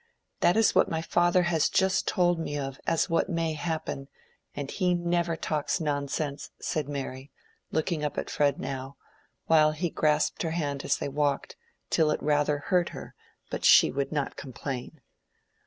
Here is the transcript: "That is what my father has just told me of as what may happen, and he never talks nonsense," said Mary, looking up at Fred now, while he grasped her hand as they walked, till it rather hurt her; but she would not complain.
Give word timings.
"That 0.39 0.57
is 0.57 0.73
what 0.73 0.89
my 0.89 1.03
father 1.03 1.43
has 1.43 1.69
just 1.69 2.07
told 2.07 2.39
me 2.39 2.57
of 2.57 2.79
as 2.87 3.07
what 3.07 3.29
may 3.29 3.53
happen, 3.53 4.07
and 4.55 4.71
he 4.71 4.95
never 4.95 5.35
talks 5.35 5.79
nonsense," 5.79 6.49
said 6.59 6.89
Mary, 6.89 7.31
looking 7.71 8.03
up 8.03 8.17
at 8.17 8.27
Fred 8.27 8.59
now, 8.59 8.97
while 9.45 9.73
he 9.73 9.91
grasped 9.91 10.41
her 10.41 10.57
hand 10.57 10.83
as 10.83 10.97
they 10.97 11.07
walked, 11.07 11.55
till 11.91 12.09
it 12.09 12.23
rather 12.23 12.57
hurt 12.57 12.89
her; 12.89 13.13
but 13.51 13.63
she 13.63 13.91
would 13.91 14.11
not 14.11 14.35
complain. 14.35 15.01